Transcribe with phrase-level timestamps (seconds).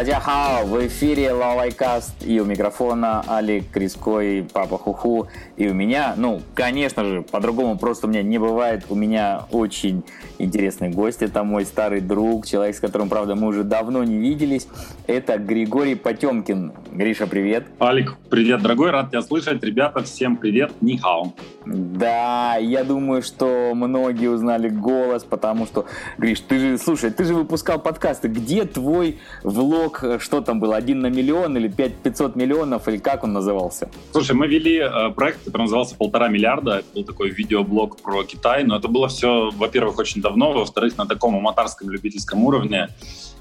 [0.00, 2.26] Тадяхао, в эфире Лалайкаст.
[2.26, 5.28] И у микрофона Алик Криской, Папа Хуху.
[5.58, 10.02] И у меня, ну, конечно же, по-другому просто у меня не бывает, у меня очень
[10.38, 14.68] интересный гость, это мой старый друг, человек, с которым, правда, мы уже давно не виделись,
[15.06, 16.72] это Григорий Потемкин.
[16.92, 17.66] Гриша, привет.
[17.78, 21.34] Алик, привет, дорогой, рад тебя слышать, ребята, всем привет, нихао.
[21.66, 25.84] Да, я думаю, что многие узнали голос, потому что,
[26.16, 30.60] Гриш, ты же, слушай, ты же выпускал подкасты, где твой влог блог, э, что там
[30.60, 33.88] было, один на миллион или 5, 500 миллионов, или как он назывался?
[34.12, 36.70] Слушай, мы вели э, проект, который назывался «Полтора миллиарда».
[36.70, 41.06] Это был такой видеоблог про Китай, но это было все, во-первых, очень давно, во-вторых, на
[41.06, 42.88] таком аматорском любительском уровне.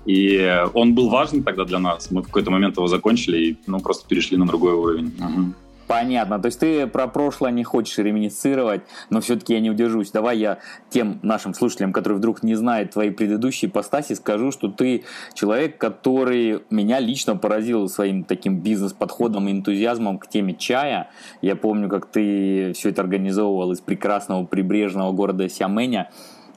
[0.05, 2.11] И он был важен тогда для нас.
[2.11, 5.13] Мы в какой-то момент его закончили и ну, просто перешли на другой уровень.
[5.19, 5.53] Угу.
[5.89, 6.37] Понятно.
[6.37, 10.11] То есть ты про прошлое не хочешь реминицировать, но все-таки я не удержусь.
[10.11, 10.59] Давай я
[10.91, 16.61] тем нашим слушателям, которые вдруг не знают твои предыдущие постаси, скажу, что ты человек, который
[16.69, 21.09] меня лично поразил своим таким бизнес-подходом и энтузиазмом к теме чая.
[21.41, 26.11] Я помню, как ты все это организовывал из прекрасного прибрежного города Сяменя.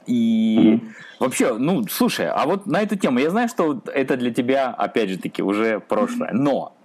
[0.05, 0.89] И mm-hmm.
[1.19, 5.09] вообще, ну, слушай, а вот на эту тему, я знаю, что это для тебя, опять
[5.09, 6.75] же таки, уже прошлое, но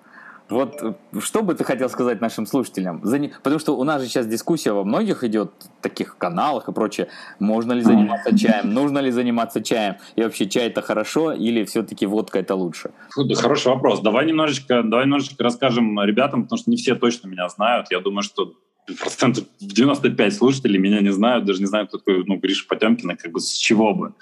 [0.49, 3.03] вот э, что бы ты хотел сказать нашим слушателям?
[3.43, 7.09] Потому что у нас же сейчас дискуссия во многих идет таких каналах и прочее.
[7.39, 8.73] Можно ли заниматься чаем?
[8.73, 9.97] Нужно ли заниматься чаем?
[10.17, 12.91] И вообще чай это хорошо или все-таки водка это лучше?
[13.37, 14.01] Хороший вопрос.
[14.01, 17.89] Давай немножечко, давай немножечко расскажем ребятам, потому что не все точно меня знают.
[17.91, 18.55] Я думаю, что
[18.95, 23.33] процентов 95 слушателей меня не знают, даже не знают, кто такой ну, Гриша Потемкина, как
[23.33, 24.15] бы с чего бы.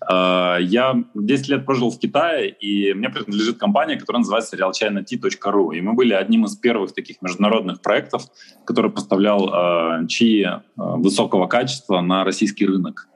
[0.00, 5.76] А, я 10 лет прожил в Китае, и мне принадлежит компания, которая называется realchina.ru.
[5.76, 8.24] И мы были одним из первых таких международных проектов,
[8.64, 13.08] который поставлял э, чаи э, высокого качества на российский рынок.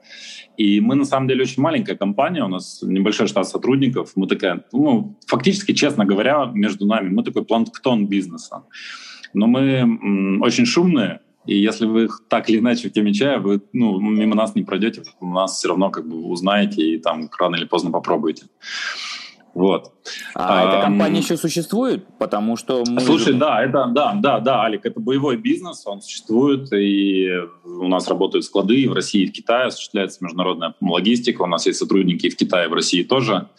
[0.59, 4.11] И мы, на самом деле, очень маленькая компания, у нас небольшой штат сотрудников.
[4.15, 8.63] Мы такая, ну, фактически, честно говоря, между нами, мы такой планктон бизнеса.
[9.33, 13.99] Но мы очень шумные, и если вы так или иначе в теме чая, вы ну,
[13.99, 17.91] мимо нас не пройдете, нас все равно как бы узнаете и там рано или поздно
[17.91, 18.45] попробуете.
[19.55, 19.91] Вот.
[20.35, 23.01] А, а эта компания еще существует, потому что мы...
[23.01, 27.29] Слушай, да, это да, да, да, Алик, это боевой бизнес, он существует, и
[27.65, 31.65] у нас работают склады и в России, и в Китае, осуществляется международная логистика, у нас
[31.65, 33.49] есть сотрудники и в Китае, и в России тоже.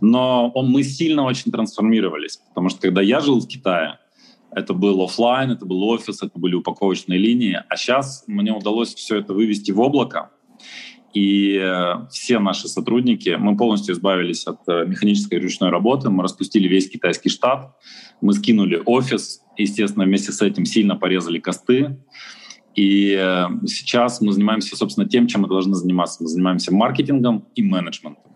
[0.00, 3.98] Но он, мы сильно очень трансформировались, потому что когда я жил в Китае,
[4.52, 7.62] это был офлайн, это был офис, это были упаковочные линии.
[7.68, 10.30] А сейчас мне удалось все это вывести в облако.
[11.12, 16.68] И э, все наши сотрудники, мы полностью избавились от э, механической ручной работы, мы распустили
[16.68, 17.72] весь китайский штат,
[18.20, 21.98] мы скинули офис, естественно, вместе с этим сильно порезали косты.
[22.76, 26.22] И э, сейчас мы занимаемся, собственно, тем, чем мы должны заниматься.
[26.22, 28.29] Мы занимаемся маркетингом и менеджментом.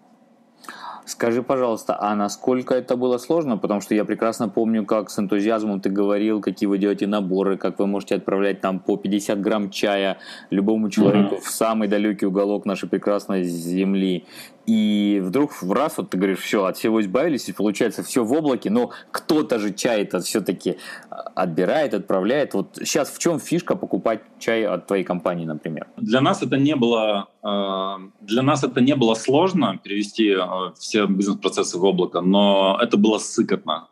[1.06, 3.59] Скажи, пожалуйста, а насколько это было сложно?
[3.59, 7.78] Потому что я прекрасно помню, как с энтузиазмом ты говорил, какие вы делаете наборы, как
[7.78, 10.16] вы можете отправлять там по 50 грамм чая
[10.50, 11.41] любому человеку mm-hmm.
[11.41, 14.25] в самый далекий уголок нашей прекрасной земли
[14.66, 18.32] и вдруг в раз вот ты говоришь, все, от всего избавились, и получается все в
[18.32, 20.78] облаке, но кто-то же чай это все-таки
[21.10, 22.54] а, отбирает, отправляет.
[22.54, 25.86] Вот сейчас в чем фишка покупать чай от твоей компании, например?
[25.97, 31.06] Для нас это не было, а, для нас это не было сложно перевести а, все
[31.06, 33.88] бизнес-процессы в облако, но это было сыкотно.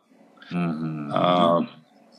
[0.51, 1.67] Mm-hmm.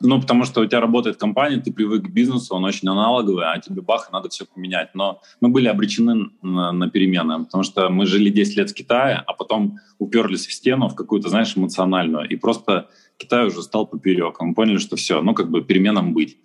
[0.00, 3.58] Ну, потому что у тебя работает компания, ты привык к бизнесу, он очень аналоговый, а
[3.58, 4.94] тебе бах, надо все поменять.
[4.94, 9.22] Но мы были обречены на, на перемены, потому что мы жили 10 лет в Китае,
[9.26, 12.28] а потом уперлись в стену, в какую-то, знаешь, эмоциональную.
[12.28, 14.40] И просто Китай уже стал поперек.
[14.40, 16.38] Мы поняли, что все, ну, как бы переменам быть.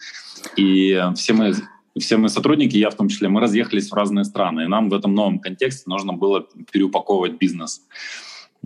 [0.56, 1.54] И все мы
[1.98, 4.94] все мы сотрудники, я в том числе, мы разъехались в разные страны, и нам в
[4.94, 7.82] этом новом контексте нужно было переупаковывать бизнес.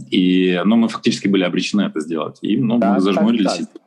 [0.10, 2.40] И ну, мы фактически были обречены это сделать.
[2.42, 3.52] И ну, да, мы зажмурились.
[3.52, 3.82] Так, так.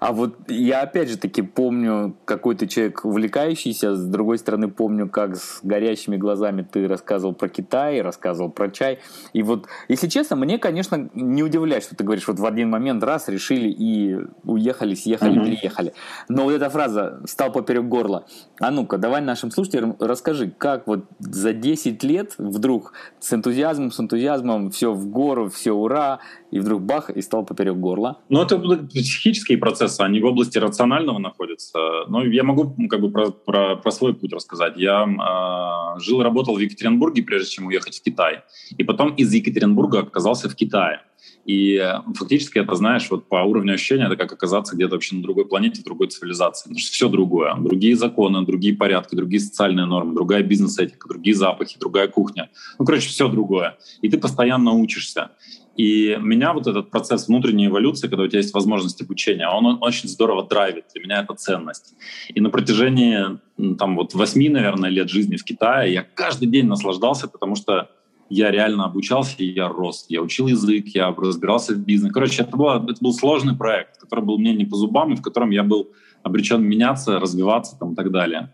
[0.00, 5.08] А вот я опять же таки помню, какой ты человек увлекающийся, с другой стороны помню,
[5.08, 9.00] как с горящими глазами ты рассказывал про Китай, рассказывал про чай.
[9.32, 13.02] И вот, если честно, мне, конечно, не удивляет, что ты говоришь, вот в один момент
[13.02, 15.44] раз решили и уехали, съехали, mm-hmm.
[15.44, 15.94] переехали.
[16.28, 18.26] Но вот эта фраза «стал поперек горла».
[18.60, 24.00] А ну-ка, давай нашим слушателям расскажи, как вот за 10 лет вдруг с энтузиазмом, с
[24.00, 28.18] энтузиазмом все в гору, все ура, и вдруг бах, и стал поперек горла.
[28.28, 31.78] Ну, это психические процессы, они в области рационального находятся.
[32.08, 34.74] Но я могу как бы про, про, про свой путь рассказать.
[34.76, 38.42] Я э, жил, работал в Екатеринбурге, прежде чем уехать в Китай.
[38.76, 41.02] И потом из Екатеринбурга оказался в Китае.
[41.44, 41.82] И
[42.14, 45.80] фактически это, знаешь, вот по уровню ощущения, это как оказаться где-то вообще на другой планете,
[45.80, 46.64] в другой цивилизации.
[46.64, 47.54] Потому что все другое.
[47.56, 52.50] Другие законы, другие порядки, другие социальные нормы, другая бизнес-этика, другие запахи, другая кухня.
[52.78, 53.78] Ну, короче, все другое.
[54.02, 55.30] И ты постоянно учишься.
[55.78, 60.08] И меня вот этот процесс внутренней эволюции, когда у тебя есть возможность обучения, он очень
[60.08, 60.86] здорово драйвит.
[60.92, 61.94] Для меня это ценность.
[62.34, 63.38] И на протяжении
[63.76, 67.90] там вот восьми, наверное, лет жизни в Китае я каждый день наслаждался, потому что
[68.28, 70.06] я реально обучался, я рос.
[70.08, 72.12] Я учил язык, я разбирался в бизнесе.
[72.12, 75.22] Короче, это, было, это был сложный проект, который был мне не по зубам, и в
[75.22, 75.92] котором я был
[76.24, 78.52] обречен меняться, развиваться там, и так далее.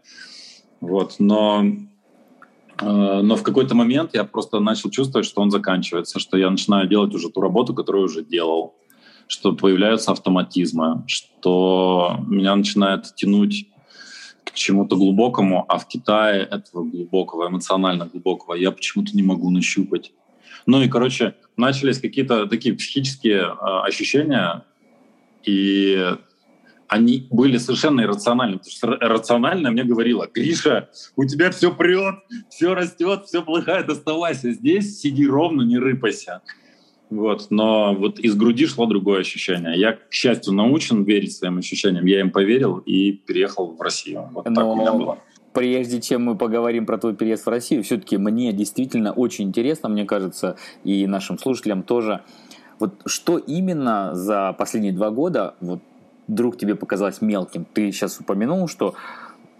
[0.82, 1.16] Вот.
[1.18, 1.64] Но
[2.80, 7.14] но в какой-то момент я просто начал чувствовать, что он заканчивается, что я начинаю делать
[7.14, 8.74] уже ту работу, которую уже делал,
[9.28, 13.68] что появляются автоматизмы, что меня начинает тянуть
[14.44, 20.12] к чему-то глубокому, а в Китае этого глубокого, эмоционально глубокого я почему-то не могу нащупать.
[20.66, 24.64] Ну и, короче, начались какие-то такие психические э, ощущения,
[25.44, 26.16] и
[26.88, 28.58] они были совершенно иррациональны.
[28.58, 32.16] Потому что рационально мне говорила, Гриша, у тебя все прет,
[32.48, 36.42] все растет, все плохает, оставайся здесь, сиди ровно, не рыпайся.
[37.10, 37.46] Вот.
[37.50, 39.78] Но вот из груди шло другое ощущение.
[39.78, 42.06] Я, к счастью, научен верить своим ощущениям.
[42.06, 44.28] Я им поверил и переехал в Россию.
[44.32, 44.54] Вот Но...
[44.54, 45.18] так у меня было
[45.54, 50.04] прежде чем мы поговорим про твой переезд в Россию, все-таки мне действительно очень интересно, мне
[50.04, 52.22] кажется, и нашим слушателям тоже,
[52.80, 55.80] вот что именно за последние два года вот
[56.26, 57.66] вдруг тебе показалось мелким.
[57.72, 58.94] Ты сейчас упомянул, что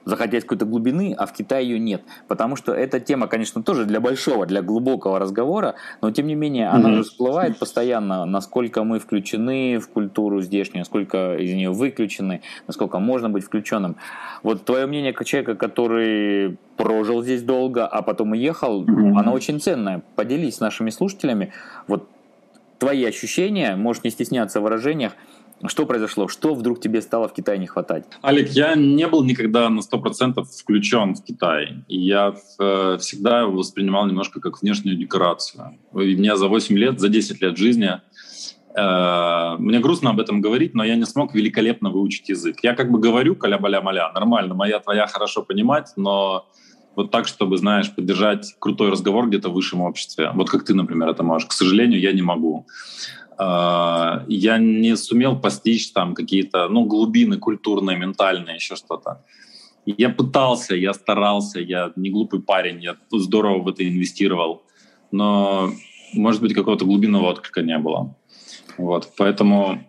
[0.05, 2.03] захотеть какой-то глубины, а в Китае ее нет.
[2.29, 6.69] Потому что эта тема, конечно, тоже для большого, для глубокого разговора, но тем не менее
[6.69, 6.95] она mm-hmm.
[6.97, 13.31] же всплывает постоянно, насколько мы включены в культуру здешнюю, насколько из нее выключены, насколько можно
[13.31, 13.97] быть включенным.
[14.43, 19.19] Вот твое мнение как человека, который прожил здесь долго, а потом уехал, mm-hmm.
[19.19, 20.03] оно очень ценное.
[20.17, 21.53] Поделись с нашими слушателями.
[21.87, 22.09] Вот
[22.79, 25.13] твои ощущения, можешь не стесняться в выражениях,
[25.67, 26.29] что произошло?
[26.29, 28.05] Что вдруг тебе стало в Китае не хватать?
[28.23, 31.85] Олег, я не был никогда на 100% включен в Китай.
[31.89, 35.79] И я э, всегда его воспринимал немножко как внешнюю декорацию.
[35.95, 38.01] И мне за 8 лет, за 10 лет жизни
[38.77, 42.57] э, мне грустно об этом говорить, но я не смог великолепно выучить язык.
[42.63, 46.47] Я как бы говорю каля-баля-маля, нормально, моя твоя хорошо понимать, но
[46.97, 50.31] вот так, чтобы, знаешь, поддержать крутой разговор где-то в высшем обществе.
[50.35, 51.49] Вот как ты, например, это можешь.
[51.49, 52.67] К сожалению, я не могу.
[53.37, 59.25] А, я не сумел постичь там какие-то ну, глубины культурные, ментальные, еще что-то.
[59.87, 64.63] Я пытался, я старался, я не глупый парень, я здорово в это инвестировал,
[65.11, 65.71] но,
[66.15, 68.17] может быть, какого-то глубинного отклика не было.
[68.79, 69.85] Вот, поэтому,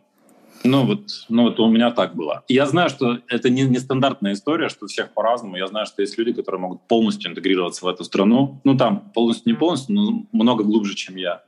[0.66, 2.44] ну вот, ну вот у меня так было.
[2.50, 5.56] Я знаю, что это не, не стандартная история, что у всех по-разному.
[5.56, 8.60] Я знаю, что есть люди, которые могут полностью интегрироваться в эту страну.
[8.66, 11.44] Ну там полностью не полностью, но много глубже, чем я.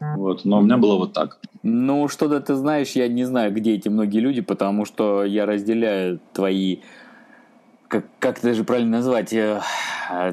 [0.00, 1.38] Вот, но у меня было вот так.
[1.62, 6.20] Ну, что-то ты знаешь, я не знаю, где эти многие люди, потому что я разделяю
[6.32, 6.78] твои
[7.88, 9.60] как, как даже правильно назвать, э,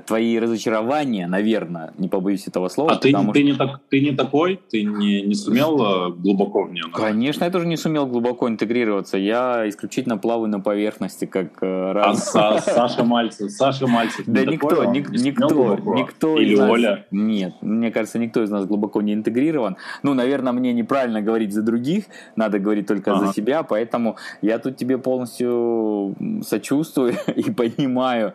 [0.05, 2.91] твои разочарования, наверное, не побоюсь этого слова.
[2.91, 3.31] А ты, что...
[3.31, 4.59] ты, не так, ты не такой?
[4.69, 6.85] Ты не, не сумел э, глубоко в нее?
[6.93, 9.17] Конечно, я тоже не сумел глубоко интегрироваться.
[9.17, 12.35] Я исключительно плаваю на поверхности, как э, раз.
[12.35, 13.51] А Саша Мальцев?
[13.51, 16.55] Саша Мальцев Да никто, никто, никто Или.
[16.55, 17.05] Оля?
[17.11, 19.77] Нет, мне кажется, никто из нас глубоко не интегрирован.
[20.01, 22.05] Ну, наверное, мне неправильно говорить за других,
[22.35, 27.13] надо говорить только за себя, поэтому я тут тебе полностью сочувствую
[27.47, 28.33] и понимаю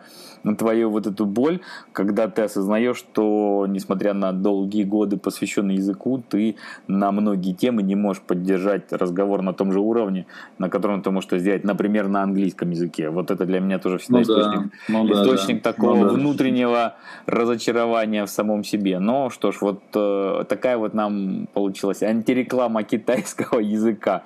[0.57, 1.59] твою вот эту боль,
[1.93, 6.55] когда ты осознаешь, что, несмотря на долгие годы, посвященные языку, ты
[6.87, 10.25] на многие темы не можешь поддержать разговор на том же уровне,
[10.57, 13.09] на котором ты можешь это сделать, например, на английском языке.
[13.09, 14.93] Вот это для меня тоже всегда ну, источник, да.
[14.93, 18.99] Ну, источник да, такого ну, внутреннего разочарования в самом себе.
[18.99, 24.23] Но что ж, вот э, такая вот нам получилась антиреклама китайского языка.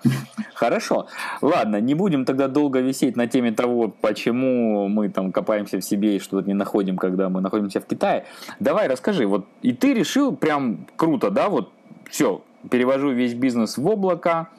[0.54, 1.08] Хорошо.
[1.42, 6.03] Ладно, не будем тогда долго висеть на теме того, почему мы там копаемся в себе
[6.04, 8.26] себе и что-то не находим, когда мы находимся в Китае.
[8.60, 11.72] Давай расскажи, вот и ты решил прям круто, да, вот
[12.10, 14.50] все, перевожу весь бизнес в облако,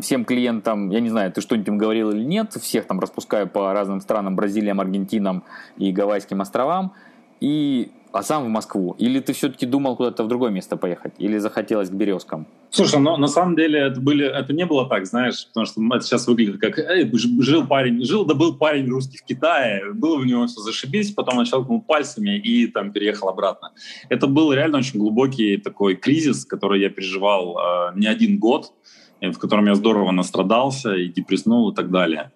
[0.00, 3.72] всем клиентам, я не знаю, ты что-нибудь им говорил или нет, всех там распускаю по
[3.72, 5.44] разным странам, Бразилиям, Аргентинам
[5.76, 6.92] и Гавайским островам,
[7.40, 8.96] и а сам в Москву?
[8.98, 11.12] Или ты все-таки думал куда-то в другое место поехать?
[11.18, 12.46] Или захотелось к Березкам?
[12.70, 16.04] Слушай, ну на самом деле это, были, это не было так, знаешь, потому что это
[16.04, 20.24] сейчас выглядит как Эй, жил парень, жил да был парень русский в Китае, было у
[20.24, 23.72] него все зашибись, потом начал щелкнул пальцами и там переехал обратно.
[24.08, 28.72] Это был реально очень глубокий такой кризис, который я переживал э, не один год,
[29.20, 32.32] в котором я здорово настрадался и депресснул и так далее.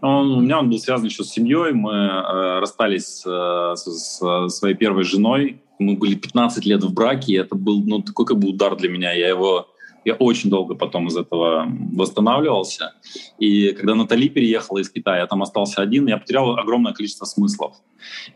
[0.00, 1.72] Он, у меня он был связан еще с семьей.
[1.72, 5.60] Мы э, расстались э, с, с своей первой женой.
[5.78, 8.88] Мы были 15 лет в браке, и это был ну, такой как бы удар для
[8.88, 9.12] меня.
[9.12, 9.68] Я его
[10.06, 12.94] я очень долго потом из этого восстанавливался.
[13.40, 17.74] И когда Натали переехала из Китая, я там остался один, я потерял огромное количество смыслов.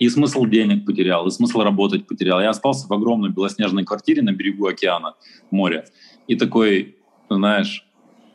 [0.00, 2.40] И смысл денег потерял, и смысл работать потерял.
[2.40, 5.14] Я остался в огромной белоснежной квартире на берегу океана,
[5.52, 5.84] моря.
[6.26, 6.96] и такой,
[7.28, 7.86] знаешь,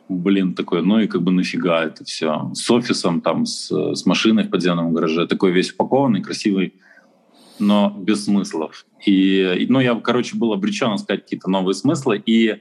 [0.08, 2.50] блин, такой, ну и как бы нафига это все.
[2.54, 6.74] С офисом, там, с, с машиной в подземном гараже, такой весь упакованный, красивый,
[7.58, 8.86] но без смыслов.
[9.04, 12.60] И, ну, я, короче, был обречен искать какие-то новые смыслы, и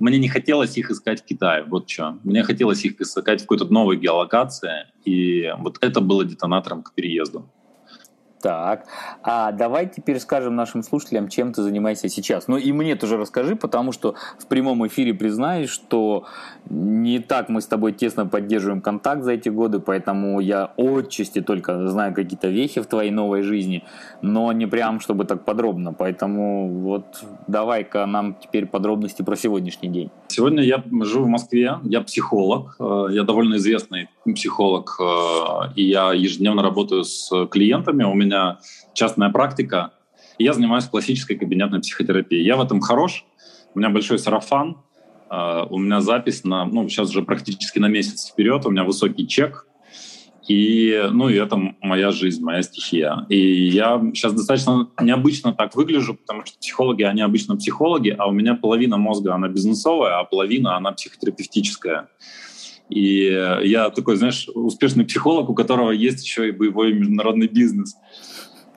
[0.00, 2.18] мне не хотелось их искать в Китае, вот что.
[2.22, 7.50] Мне хотелось их искать в какой-то новой геолокации, и вот это было детонатором к переезду.
[8.46, 8.86] Так,
[9.24, 12.46] а давай теперь скажем нашим слушателям, чем ты занимаешься сейчас.
[12.46, 16.26] Ну и мне тоже расскажи, потому что в прямом эфире признаюсь, что
[16.70, 21.88] не так мы с тобой тесно поддерживаем контакт за эти годы, поэтому я отчасти только
[21.88, 23.82] знаю какие-то вехи в твоей новой жизни,
[24.22, 25.92] но не прям чтобы так подробно.
[25.92, 30.12] Поэтому вот давай-ка нам теперь подробности про сегодняшний день.
[30.28, 36.12] Сегодня я живу в Москве, я психолог, э, я довольно известный психолог, э, и я
[36.12, 38.04] ежедневно работаю с клиентами.
[38.04, 38.58] У меня
[38.94, 39.92] частная практика,
[40.38, 42.44] и я занимаюсь классической кабинетной психотерапией.
[42.44, 43.24] Я в этом хорош,
[43.74, 44.78] у меня большой сарафан,
[45.30, 49.26] э, у меня запись на, ну, сейчас уже практически на месяц вперед, у меня высокий
[49.26, 49.66] чек,
[50.48, 53.26] и, ну, и это моя жизнь, моя стихия.
[53.28, 58.32] И я сейчас достаточно необычно так выгляжу, потому что психологи, они обычно психологи, а у
[58.32, 62.08] меня половина мозга, она бизнесовая, а половина, она психотерапевтическая.
[62.88, 63.24] И
[63.64, 67.96] я такой, знаешь, успешный психолог, у которого есть еще и боевой международный бизнес.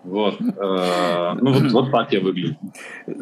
[0.03, 0.39] Вот.
[0.39, 2.55] Э, ну, вот, вот так я выгляжу.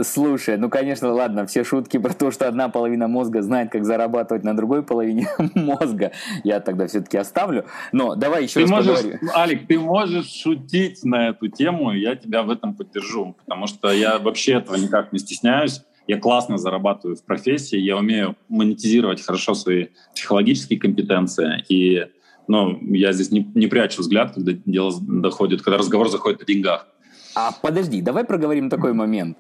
[0.04, 4.44] Слушай, ну, конечно, ладно, все шутки про то, что одна половина мозга знает, как зарабатывать
[4.44, 6.12] на другой половине мозга,
[6.44, 7.66] я тогда все-таки оставлю.
[7.92, 9.30] Но давай еще ты раз можешь, поговорим.
[9.36, 14.20] Алик, ты можешь шутить на эту тему, я тебя в этом поддержу, потому что я
[14.20, 19.88] вообще этого никак не стесняюсь я классно зарабатываю в профессии, я умею монетизировать хорошо свои
[20.16, 22.08] психологические компетенции, и
[22.48, 26.88] ну, я здесь не, не прячу взгляд, когда дело доходит, когда разговор заходит о деньгах.
[27.36, 29.38] А подожди, давай проговорим такой момент.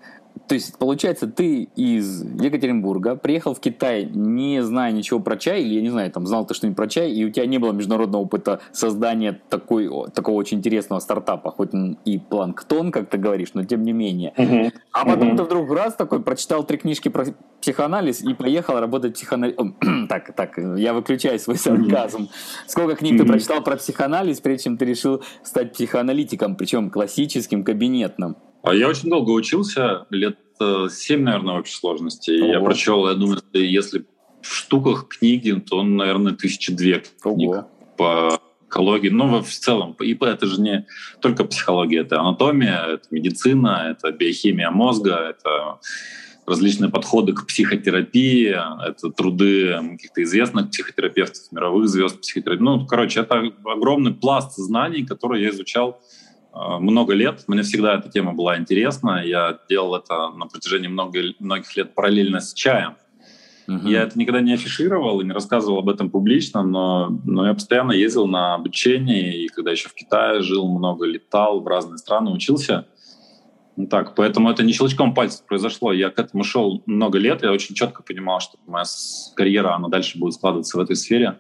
[0.48, 5.76] То есть, получается, ты из Екатеринбурга приехал в Китай, не зная ничего про чай, или,
[5.76, 8.22] я не знаю, там, знал ты что-нибудь про чай, и у тебя не было международного
[8.22, 13.64] опыта создания такой, такого очень интересного стартапа, хоть он и планктон, как ты говоришь, но
[13.64, 14.34] тем не менее.
[14.38, 14.72] Uh-huh.
[14.92, 15.38] А потом uh-huh.
[15.38, 17.26] ты вдруг раз такой прочитал три книжки про
[17.62, 19.56] психоанализ и поехал работать психоанализ.
[20.10, 22.24] так, так, я выключаю свой сарказм.
[22.24, 22.30] Uh-huh.
[22.68, 28.38] Сколько книг ты прочитал про психоанализ, прежде чем ты решил стать психоаналитиком, причем классическим, кабинетным?
[28.68, 32.32] А я очень долго учился, лет э, семь, наверное, в общей сложности.
[32.32, 32.52] Ого.
[32.52, 34.04] Я прочел, я думаю, если
[34.42, 37.68] в штуках книги, то, наверное, тысячи две книг Ого.
[37.96, 39.08] по экологии.
[39.08, 40.86] Ну, в целом, и это же не
[41.22, 45.80] только психология, это анатомия, это медицина, это биохимия мозга, это
[46.46, 52.64] различные подходы к психотерапии, это труды каких-то известных психотерапевтов, мировых звезд психотерапии.
[52.64, 56.27] Ну, короче, это огромный пласт знаний, который я изучал Э,
[56.80, 57.44] много лет.
[57.48, 59.22] Мне всегда эта тема была интересна.
[59.24, 62.96] Я делал это на протяжении много, многих лет параллельно с чаем.
[63.68, 63.90] Uh-huh.
[63.90, 67.92] Я это никогда не афишировал и не рассказывал об этом публично, но, но я постоянно
[67.92, 72.88] ездил на обучение, и когда еще в Китае жил, много летал в разные страны, учился.
[73.76, 75.92] Ну, так, поэтому это не щелчком пальцев произошло.
[75.92, 78.86] Я к этому шел много лет, я очень четко понимал, что моя
[79.36, 81.38] карьера, она дальше будет складываться в этой сфере.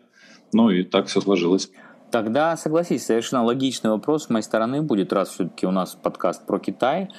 [0.53, 1.71] Ну и так все сложилось.
[2.09, 6.57] Тогда согласись, совершенно логичный вопрос с моей стороны будет, раз все-таки у нас подкаст про
[6.57, 7.09] Китай.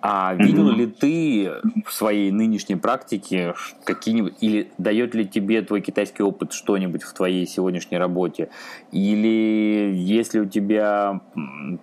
[0.00, 1.50] А видел ли ты
[1.84, 7.44] в своей нынешней практике какие-нибудь, или дает ли тебе твой китайский опыт что-нибудь в твоей
[7.44, 8.50] сегодняшней работе?
[8.92, 11.20] Или есть ли у тебя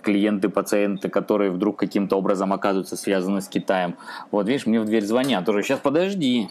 [0.01, 3.97] клиенты, пациенты, которые вдруг каким-то образом оказываются связаны с Китаем?
[4.31, 6.47] Вот видишь, мне в дверь звонят, уже сейчас подожди,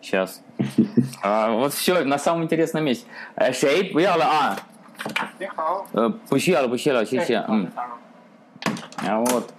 [0.00, 0.42] Сейчас.
[1.22, 3.06] А, вот все, на самом интересном месте.
[3.52, 4.56] Шейп, а,
[5.39, 5.85] 你好。
[5.93, 7.43] 呃，不需要了，不需要了，谢谢。
[7.47, 7.71] 嗯。
[9.05, 9.53] А вот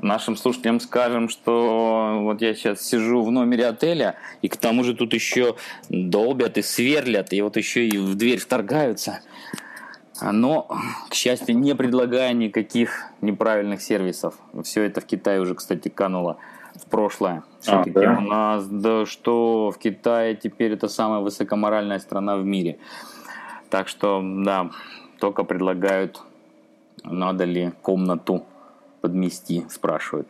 [0.00, 4.94] нашим слушателям скажем, что вот я сейчас сижу в номере отеля, и к тому же
[4.94, 5.56] тут еще
[5.88, 9.20] долбят и сверлят, и вот еще и в дверь вторгаются.
[10.22, 10.68] Но,
[11.08, 14.34] к счастью, не предлагая никаких неправильных сервисов.
[14.64, 16.36] Все это в Китае уже, кстати, кануло
[16.74, 17.42] в прошлое.
[17.60, 18.18] Все-таки а, да?
[18.18, 22.78] у нас, да, что в Китае теперь это самая высокоморальная страна в мире.
[23.75, 24.71] Так что, да,
[25.19, 26.21] только предлагают,
[27.03, 28.45] надо ли комнату
[29.01, 30.29] подмести, спрашивают.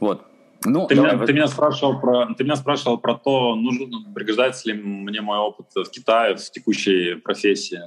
[0.00, 0.22] Вот.
[0.64, 4.68] Ну, ты, давай, меня, ты, меня спрашивал про, ты меня спрашивал про то, нужно, пригождается
[4.68, 7.82] ли мне мой опыт в Китае в текущей профессии.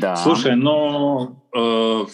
[0.00, 0.16] Да.
[0.16, 2.06] Слушай, ну, э,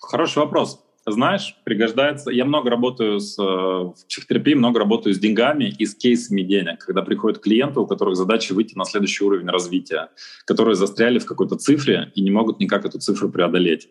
[0.00, 2.30] хороший вопрос знаешь, пригождается.
[2.30, 6.84] Я много работаю с, э, в психотерапии, много работаю с деньгами и с кейсами денег,
[6.84, 10.10] когда приходят клиенты, у которых задача выйти на следующий уровень развития,
[10.44, 13.88] которые застряли в какой-то цифре и не могут никак эту цифру преодолеть.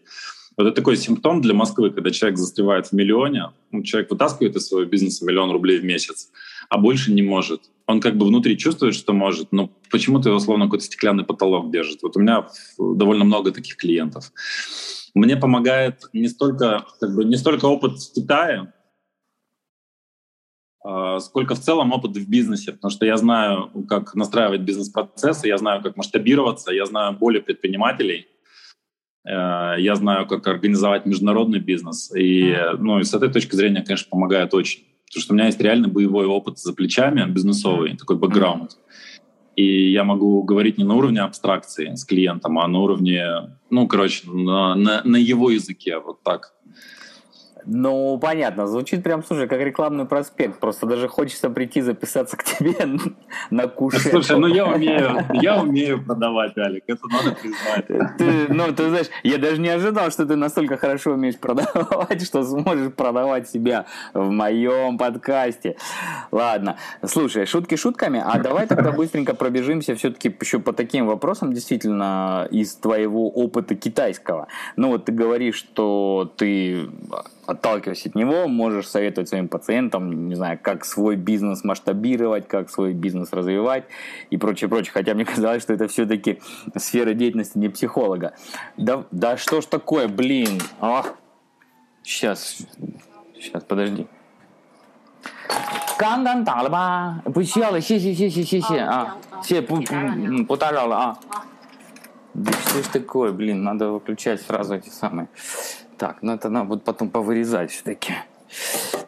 [0.57, 4.67] Вот это такой симптом для Москвы, когда человек застревает в миллионе, ну, человек вытаскивает из
[4.67, 6.29] своего бизнеса миллион рублей в месяц,
[6.69, 7.61] а больше не может.
[7.87, 12.03] он как бы внутри чувствует, что может, но почему-то его словно какой-то стеклянный потолок держит.
[12.03, 12.47] Вот у меня
[12.77, 14.31] довольно много таких клиентов.
[15.15, 18.71] Мне помогает не столько, как бы, не столько опыт в Китае,
[20.81, 25.57] а, сколько в целом опыт в бизнесе, потому что я знаю, как настраивать бизнес-процессы, я
[25.57, 28.27] знаю, как масштабироваться, я знаю боли предпринимателей,
[29.25, 32.15] э, я знаю, как организовать международный бизнес.
[32.15, 34.83] И, ну, и с этой точки зрения, конечно, помогает очень.
[35.09, 38.77] Потому что у меня есть реально боевой опыт за плечами, бизнесовый, такой бэкграунд.
[39.55, 43.25] И я могу говорить не на уровне абстракции с клиентом, а на уровне,
[43.71, 46.53] ну, короче, на, на, на его языке, вот так.
[47.71, 50.59] Ну, понятно, звучит прям, слушай, как рекламный проспект.
[50.59, 52.75] Просто даже хочется прийти записаться к тебе
[53.51, 54.01] на кушет.
[54.01, 58.17] Слушай, ну я умею, я умею продавать, Алик, это надо признать.
[58.17, 62.43] Ты, ну, ты знаешь, я даже не ожидал, что ты настолько хорошо умеешь продавать, что
[62.43, 63.85] сможешь продавать себя
[64.15, 65.77] в моем подкасте.
[66.31, 72.47] Ладно, слушай, шутки шутками, а давай тогда быстренько пробежимся все-таки еще по таким вопросам, действительно,
[72.49, 74.47] из твоего опыта китайского.
[74.75, 76.89] Ну, вот ты говоришь, что ты
[77.48, 82.92] отталкиваясь от него, можешь советовать своим пациентам, не знаю, как свой бизнес масштабировать, как свой
[82.92, 83.84] бизнес развивать
[84.30, 84.92] и прочее, прочее.
[84.92, 86.40] Хотя мне казалось, что это все-таки
[86.76, 88.34] сфера деятельности не психолога.
[88.76, 90.60] Да, да что ж такое, блин.
[90.80, 91.14] Ах.
[92.02, 92.58] Сейчас,
[93.34, 94.06] сейчас, подожди.
[95.96, 97.22] 刚刚打了吧？
[97.32, 101.18] 不需要了，谢谢谢谢谢谢啊，谢谢不不嗯不打扰了啊。
[102.34, 105.28] Да что ж такое, блин, надо выключать сразу эти самые.
[105.99, 108.13] Так, ну это надо будет потом повырезать все-таки.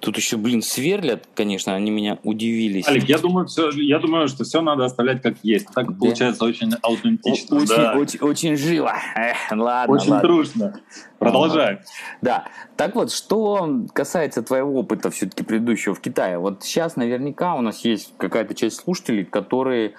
[0.01, 2.87] Тут еще, блин, сверлят, конечно, они меня удивились.
[2.87, 5.67] Алик, я думаю, все, я думаю, что все надо оставлять как есть.
[5.73, 5.93] Так да.
[5.97, 7.57] получается очень аутентично.
[7.57, 7.93] Очень, да.
[7.95, 8.93] очень, очень живо.
[9.15, 10.27] Эх, ладно, очень ладно.
[10.27, 10.79] дружно.
[11.17, 11.79] Продолжаем.
[12.21, 12.45] Да.
[12.77, 16.37] Так вот, что касается твоего опыта все-таки предыдущего в Китае.
[16.37, 19.93] Вот сейчас наверняка у нас есть какая-то часть слушателей, которые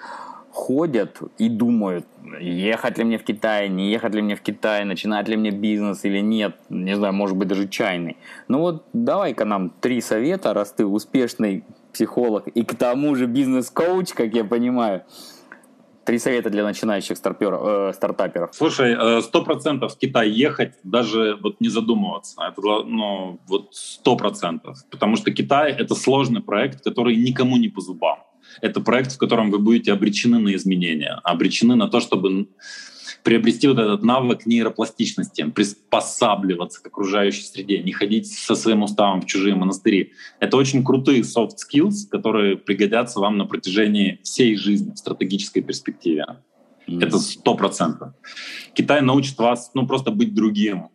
[0.53, 2.05] ходят и думают,
[2.39, 6.05] ехать ли мне в Китай, не ехать ли мне в Китай, начинать ли мне бизнес
[6.05, 8.17] или нет, не знаю, может быть даже чайный.
[8.47, 14.13] Ну вот давай-ка нам три совета, раз ты успешный психолог и к тому же бизнес-коуч,
[14.13, 15.01] как я понимаю.
[16.05, 18.49] Три совета для начинающих старперов, э, стартаперов.
[18.53, 22.43] Слушай, э, сто процентов в Китай ехать, даже вот не задумываться.
[22.43, 24.77] Это ну, вот сто процентов.
[24.91, 28.19] Потому что Китай— это сложный проект, который никому не по зубам
[28.61, 32.47] это проект, в котором вы будете обречены на изменения, обречены на то, чтобы
[33.23, 39.25] приобрести вот этот навык нейропластичности, приспосабливаться к окружающей среде, не ходить со своим уставом в
[39.25, 40.11] чужие монастыри.
[40.39, 46.25] Это очень крутые soft skills, которые пригодятся вам на протяжении всей жизни в стратегической перспективе.
[46.87, 47.05] Mm.
[47.05, 48.13] Это сто процентов.
[48.73, 50.89] Китай научит вас ну, просто быть другим,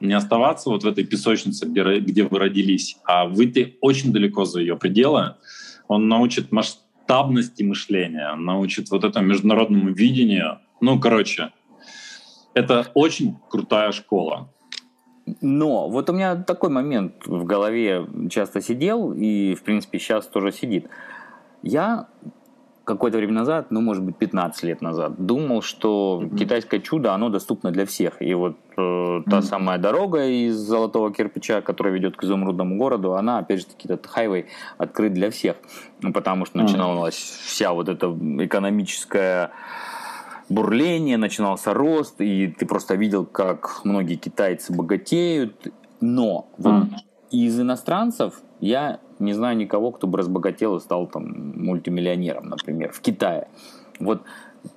[0.00, 4.60] не оставаться вот в этой песочнице, где, где вы родились, а выйти очень далеко за
[4.60, 5.34] ее пределы.
[5.88, 10.58] Он научит масштаб масштабности мышления, научит вот этому международному видению.
[10.80, 11.52] Ну, короче,
[12.54, 14.52] это очень крутая школа.
[15.40, 20.52] Но вот у меня такой момент в голове часто сидел, и, в принципе, сейчас тоже
[20.52, 20.86] сидит.
[21.62, 22.08] Я
[22.88, 26.38] какое-то время назад, ну, может быть, 15 лет назад, думал, что mm-hmm.
[26.38, 28.22] китайское чудо, оно доступно для всех.
[28.22, 29.24] И вот э, mm-hmm.
[29.30, 33.88] та самая дорога из золотого кирпича, которая ведет к изумрудному городу, она, опять же таки,
[33.88, 34.46] этот хайвей
[34.78, 35.56] открыт для всех.
[36.00, 38.06] Ну, потому что начиналась вся вот эта
[38.38, 39.50] экономическая
[40.48, 45.68] бурление, начинался рост, и ты просто видел, как многие китайцы богатеют.
[46.00, 46.96] Но вот mm.
[47.32, 53.00] из иностранцев я не знаю никого, кто бы разбогател и стал там мультимиллионером, например, в
[53.00, 53.48] Китае.
[53.98, 54.22] Вот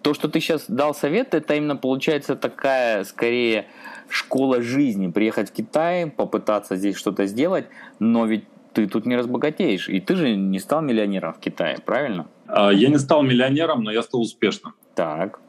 [0.01, 3.67] то, что ты сейчас дал совет, это именно получается такая, скорее,
[4.09, 5.11] школа жизни.
[5.11, 7.65] Приехать в Китай, попытаться здесь что-то сделать,
[7.99, 9.89] но ведь ты тут не разбогатеешь.
[9.89, 12.27] И ты же не стал миллионером в Китае, правильно?
[12.47, 14.73] А, я не стал миллионером, но я стал успешным.
[14.95, 15.39] Так.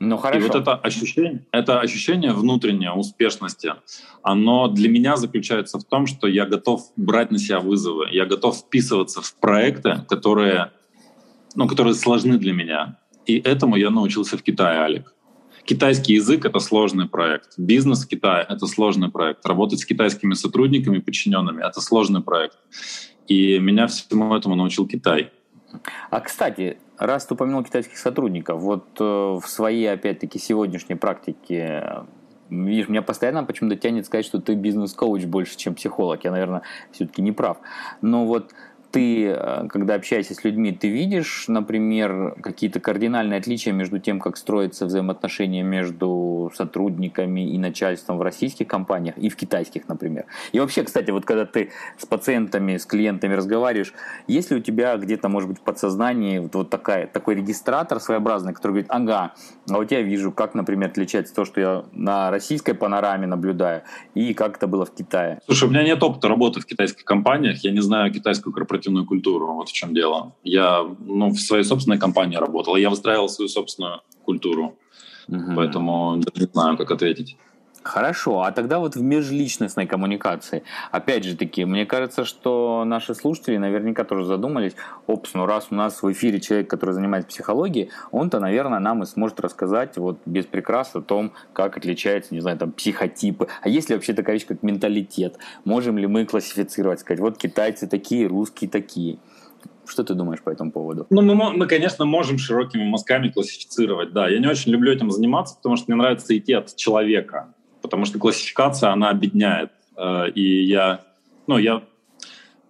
[0.00, 0.38] Ну хорошо.
[0.38, 3.74] И вот это ощущение, это ощущение внутренней успешности,
[4.22, 8.56] оно для меня заключается в том, что я готов брать на себя вызовы, я готов
[8.56, 10.72] вписываться в проекты, которые,
[11.54, 12.98] ну, которые сложны для меня.
[13.26, 15.14] И этому я научился в Китае, Алик.
[15.64, 17.54] Китайский язык— это сложный проект.
[17.56, 19.46] Бизнес в Китае— это сложный проект.
[19.46, 22.58] Работать с китайскими сотрудниками, подчиненными— это сложный проект.
[23.28, 25.30] И меня всему этому научил Китай.
[26.10, 32.04] А, кстати, раз ты упомянул китайских сотрудников, вот э, в своей, опять-таки, сегодняшней практике,
[32.50, 36.24] видишь, меня постоянно почему-то тянет сказать, что ты бизнес-коуч больше, чем психолог.
[36.24, 37.58] Я, наверное, все-таки не прав.
[38.00, 38.52] Но вот
[38.94, 44.36] ты, э, когда общаешься с людьми, ты видишь, например, какие-то кардинальные отличия между тем, как
[44.36, 50.26] строятся взаимоотношения между сотрудниками и начальством в российских компаниях и в китайских, например?
[50.52, 53.92] И вообще, кстати, вот когда ты с пациентами, с клиентами разговариваешь,
[54.28, 58.72] есть ли у тебя где-то, может быть, в подсознании вот, такая, такой регистратор своеобразный, который
[58.72, 59.34] говорит, ага,
[59.68, 63.82] а вот я вижу, как, например, отличается то, что я на российской панораме наблюдаю,
[64.14, 65.40] и как это было в Китае?
[65.46, 69.54] Слушай, у меня нет опыта работы в китайских компаниях, я не знаю китайскую корпоративную культуру,
[69.54, 70.34] вот в чем дело.
[70.42, 74.76] Я ну, в своей собственной компании работал, я выстраивал свою собственную культуру,
[75.28, 75.52] угу.
[75.56, 77.36] поэтому не знаю, как ответить.
[77.84, 83.58] Хорошо, а тогда вот в межличностной коммуникации, опять же таки, мне кажется, что наши слушатели
[83.58, 84.72] наверняка тоже задумались,
[85.06, 89.06] опс, ну раз у нас в эфире человек, который занимается психологией, он-то, наверное, нам и
[89.06, 93.48] сможет рассказать вот без прикрас о том, как отличаются, не знаю, там, психотипы.
[93.60, 95.36] А есть ли вообще такая вещь, как менталитет?
[95.66, 99.18] Можем ли мы классифицировать, сказать, вот китайцы такие, русские такие?
[99.84, 101.06] Что ты думаешь по этому поводу?
[101.10, 104.26] Ну, мы, мы, конечно, можем широкими мазками классифицировать, да.
[104.26, 107.52] Я не очень люблю этим заниматься, потому что мне нравится идти от человека
[107.84, 109.70] потому что классификация, она объединяет.
[109.98, 111.04] Э, и я,
[111.46, 111.82] ну, я,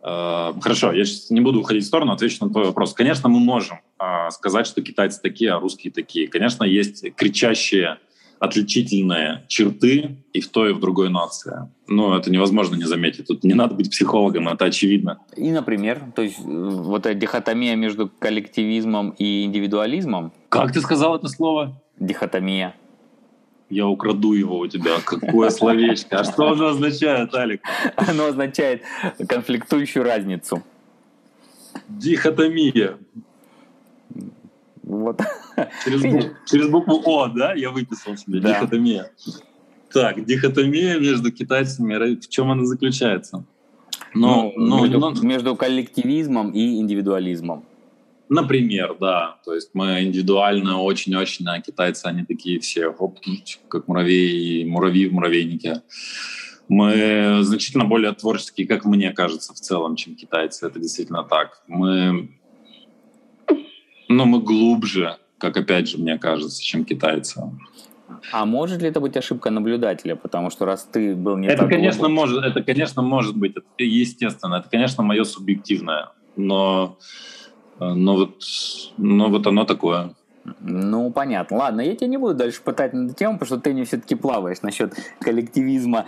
[0.02, 2.94] э, хорошо, я сейчас не буду уходить в сторону, отвечу на твой вопрос.
[2.94, 6.26] Конечно, мы можем э, сказать, что китайцы такие, а русские такие.
[6.26, 7.98] Конечно, есть кричащие
[8.40, 11.70] отличительные черты и в той, и в другой нации.
[11.86, 13.28] Но это невозможно не заметить.
[13.28, 15.20] Тут не надо быть психологом, это очевидно.
[15.36, 20.32] И, например, то есть вот эта дихотомия между коллективизмом и индивидуализмом.
[20.48, 21.80] Как ты сказал это слово?
[22.00, 22.74] Дихотомия
[23.74, 25.00] я украду его у тебя.
[25.04, 26.20] Какое словечко.
[26.20, 27.60] А что оно означает, Алик?
[27.96, 28.82] Оно означает
[29.28, 30.62] конфликтующую разницу.
[31.88, 32.98] Дихотомия.
[34.84, 35.20] Вот.
[35.84, 38.40] Через, букву, через букву О, да, я выписал себе.
[38.40, 38.54] Да.
[38.54, 39.10] Дихотомия.
[39.92, 43.44] Так, дихотомия между китайцами, в чем она заключается?
[44.14, 45.14] Но, ну, но, между, но...
[45.22, 47.64] между коллективизмом и индивидуализмом.
[48.28, 49.36] Например, да.
[49.44, 53.18] То есть мы индивидуально очень-очень, а китайцы, они такие все, оп,
[53.68, 55.82] как муравей, муравьи в муравейнике.
[56.68, 60.66] Мы значительно более творческие, как мне кажется, в целом, чем китайцы.
[60.66, 61.62] Это действительно так.
[61.66, 62.30] Мы,
[64.08, 67.42] ну, мы глубже, как опять же мне кажется, чем китайцы.
[68.32, 70.16] А может ли это быть ошибка наблюдателя?
[70.16, 72.16] Потому что раз ты был не это, конечно, глубок...
[72.16, 73.52] может, это, конечно, может быть.
[73.52, 74.56] Это естественно.
[74.56, 76.12] Это, конечно, мое субъективное.
[76.36, 76.98] Но
[77.78, 78.36] но вот,
[78.96, 80.14] но вот оно такое.
[80.60, 81.56] Ну, понятно.
[81.56, 84.14] Ладно, я тебя не буду дальше пытать на эту тему, потому что ты не все-таки
[84.14, 86.06] плаваешь насчет коллективизма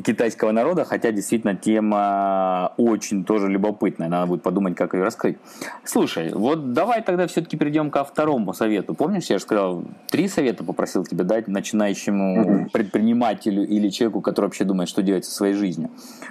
[0.00, 4.08] китайского народа, хотя действительно тема очень тоже любопытная.
[4.08, 5.38] Надо будет подумать, как ее раскрыть.
[5.84, 8.94] Слушай, вот давай тогда все-таки перейдем ко второму совету.
[8.94, 14.64] Помнишь, я же сказал, три совета попросил тебе дать начинающему предпринимателю или человеку, который вообще
[14.64, 15.90] думает, что делать со своей жизнью.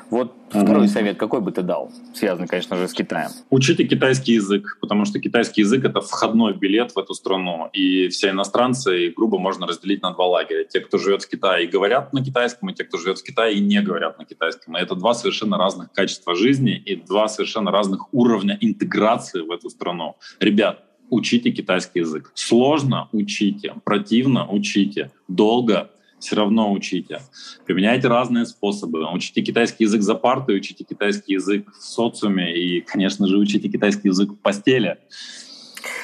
[0.09, 1.91] Вот второй совет какой бы ты дал?
[2.13, 3.29] Связанный, конечно же, с Китаем.
[3.49, 7.69] Учите китайский язык, потому что китайский язык— это входной билет в эту страну.
[7.73, 10.63] И все иностранцы, грубо можно разделить на два лагеря.
[10.63, 13.58] Те, кто живет в Китае и говорят на китайском, и те, кто живет в Китае
[13.59, 14.77] и не говорят на китайском.
[14.77, 19.69] И это два совершенно разных качества жизни и два совершенно разных уровня интеграции в эту
[19.69, 20.15] страну.
[20.39, 22.31] Ребят, учите китайский язык.
[22.33, 27.21] Сложно— учите, противно— учите, долго все равно учите.
[27.65, 29.09] Применяйте разные способы.
[29.13, 34.09] Учите китайский язык за партой, учите китайский язык в социуме и, конечно же, учите китайский
[34.09, 34.97] язык в постели.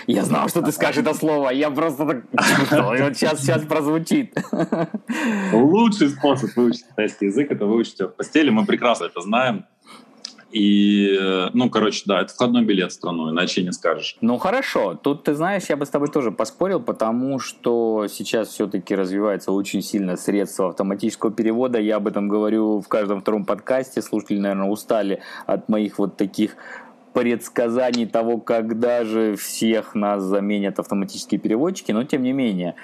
[0.07, 1.49] Я знал, что ты скажешь это слово.
[1.49, 2.23] Я просто так...
[2.71, 4.37] Вот сейчас, сейчас прозвучит.
[5.51, 8.49] Лучший способ выучить китайский язык— это выучить его в постели.
[8.49, 9.65] Мы прекрасно это знаем.
[10.51, 11.19] И,
[11.53, 14.15] ну, короче, да, это входной билет в страну, иначе не скажешь.
[14.21, 14.93] Ну, хорошо.
[14.95, 19.81] Тут, ты знаешь, я бы с тобой тоже поспорил, потому что сейчас все-таки развивается очень
[19.81, 21.77] сильно средство автоматического перевода.
[21.77, 24.01] Я об этом говорю в каждом втором подкасте.
[24.01, 26.55] Слушатели, наверное, устали от моих вот таких
[27.15, 32.75] предсказаний того, когда же всех нас заменят автоматические переводчики, но тем не менее.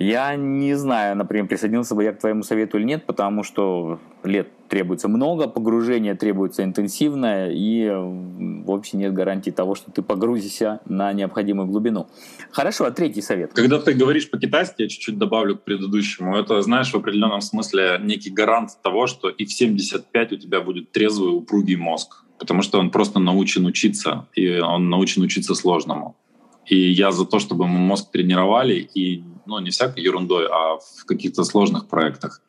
[0.00, 4.48] Я не знаю, например, присоединился бы я к твоему совету или нет, потому что лет
[4.66, 7.88] требуется много, погружение требуется интенсивное, и
[8.64, 12.08] вообще нет гарантии того, что ты погрузишься на необходимую глубину.
[12.50, 13.52] Хорошо, а третий совет?
[13.52, 18.30] Когда ты говоришь по-китайски, я чуть-чуть добавлю к предыдущему, это, знаешь, в определенном смысле некий
[18.30, 22.90] гарант того, что и в 75 у тебя будет трезвый, упругий мозг потому что он
[22.90, 26.16] просто научен учиться, и он научен учиться сложному.
[26.66, 31.04] И я за то, чтобы мы мозг тренировали, и ну, не всякой ерундой, а в
[31.06, 32.42] каких-то сложных проектах.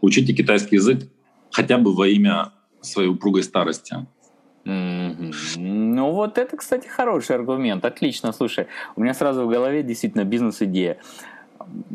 [0.00, 1.08] Учите китайский язык
[1.50, 4.06] хотя бы во имя своей упругой старости.
[4.64, 5.34] Mm-hmm.
[5.56, 7.84] Ну вот это, кстати, хороший аргумент.
[7.84, 8.68] Отлично, слушай.
[8.94, 10.98] У меня сразу в голове действительно бизнес-идея.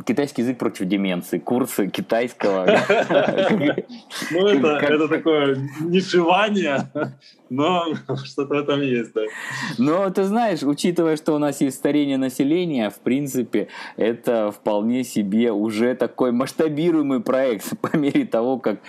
[0.06, 2.66] Китайский язык против деменции, курсы китайского.
[4.32, 6.92] Ну, это такое нишевание,
[7.50, 7.86] но
[8.26, 9.22] что-то в этом есть, да.
[9.78, 15.52] Но ты знаешь, учитывая, что у нас есть старение населения, в принципе, это вполне себе
[15.52, 18.80] уже такой масштабируемый проект по мере того, как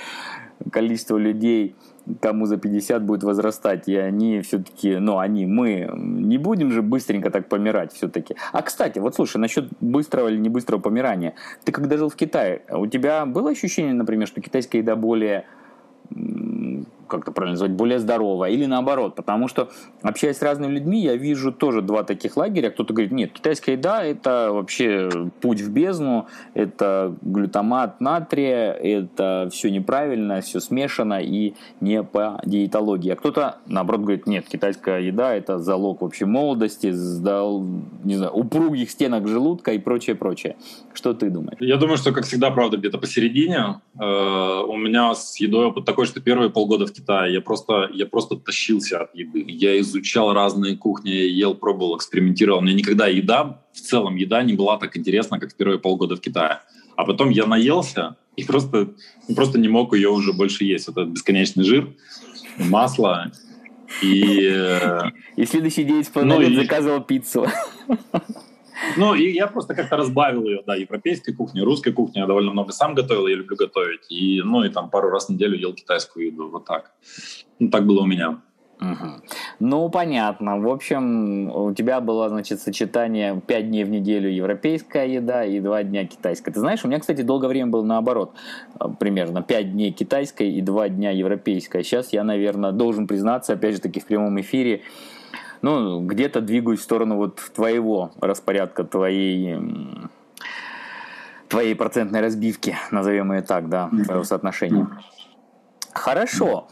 [0.70, 1.74] количество людей
[2.20, 7.30] кому за 50 будет возрастать, и они все-таки, ну, они, мы, не будем же быстренько
[7.30, 8.36] так помирать все-таки.
[8.52, 11.34] А, кстати, вот слушай, насчет быстрого или не быстрого помирания.
[11.64, 15.44] Ты когда жил в Китае, у тебя было ощущение, например, что китайская еда более
[17.10, 19.70] как это правильно назвать, более здоровая, или наоборот, потому что,
[20.02, 24.04] общаясь с разными людьми, я вижу тоже два таких лагеря, кто-то говорит, нет, китайская еда–
[24.04, 32.02] это вообще путь в бездну, это глютамат натрия, это все неправильно, все смешано и не
[32.02, 37.64] по диетологии, а кто-то, наоборот, говорит, нет, китайская еда– это залог вообще молодости, сдал,
[38.04, 40.56] не знаю, упругих стенок желудка и прочее, прочее.
[40.94, 41.58] Что ты думаешь?
[41.60, 43.80] Я думаю, что, как всегда, правда, где-то посередине.
[43.98, 46.20] Э, у меня с едой опыт такой, что
[46.50, 49.44] первые полгода в Китае я просто, я просто тащился от еды.
[49.48, 52.60] Я изучал разные кухни, ел, пробовал, экспериментировал.
[52.60, 56.20] Мне никогда еда, в целом еда не была так интересна, как в первые полгода в
[56.20, 56.60] Китае.
[56.96, 58.88] А потом я наелся и просто,
[59.36, 60.88] просто не мог ее уже больше есть.
[60.88, 61.88] Это бесконечный жир,
[62.58, 63.30] масло
[64.02, 64.48] и...
[64.52, 66.56] Э, и следующий день ну, и...
[66.56, 67.46] заказывал пиццу.
[68.96, 72.18] Ну, и я просто как-то разбавил ее, да, европейской кухни, русской кухни.
[72.18, 74.10] Я довольно много сам готовил, я люблю готовить.
[74.10, 76.92] И, ну, и там пару раз в неделю ел китайскую еду, вот так.
[77.58, 78.40] Ну, так было у меня.
[78.80, 79.08] Угу.
[79.60, 80.58] Ну, понятно.
[80.58, 85.82] В общем, у тебя было, значит, сочетание 5 дней в неделю европейская еда и 2
[85.82, 86.50] дня китайская.
[86.50, 88.32] Ты знаешь, у меня, кстати, долгое время было наоборот.
[88.80, 91.82] Э, примерно 5 дней китайской и 2 дня европейской.
[91.82, 94.80] Сейчас я, наверное, должен признаться, опять же таки, в прямом эфире,
[95.62, 99.58] ну, где-то двигаюсь в сторону вот твоего распорядка, твоей
[101.48, 104.88] твоей процентной разбивки, назовем ее так, да, твоего соотношения.
[105.92, 106.68] Хорошо.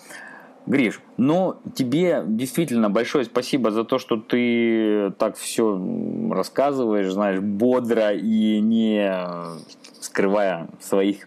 [0.66, 5.80] Гриш, ну тебе действительно большое спасибо за то, что ты так все
[6.30, 9.18] рассказываешь, знаешь, бодро и не
[10.00, 11.26] скрывая своих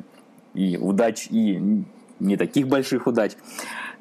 [0.54, 1.84] и удач, и
[2.19, 3.32] не таких больших удач.